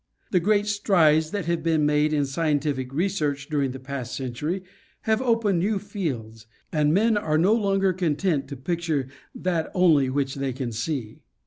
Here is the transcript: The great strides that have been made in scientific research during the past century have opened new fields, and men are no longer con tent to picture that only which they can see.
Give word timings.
The 0.31 0.39
great 0.39 0.65
strides 0.65 1.29
that 1.29 1.45
have 1.45 1.61
been 1.61 1.85
made 1.85 2.11
in 2.11 2.25
scientific 2.25 2.91
research 2.91 3.49
during 3.49 3.69
the 3.69 3.77
past 3.79 4.15
century 4.15 4.63
have 5.01 5.21
opened 5.21 5.59
new 5.59 5.77
fields, 5.77 6.47
and 6.71 6.91
men 6.91 7.17
are 7.17 7.37
no 7.37 7.53
longer 7.53 7.93
con 7.93 8.15
tent 8.15 8.47
to 8.47 8.57
picture 8.57 9.09
that 9.35 9.69
only 9.75 10.09
which 10.09 10.33
they 10.33 10.53
can 10.53 10.71
see. 10.71 11.21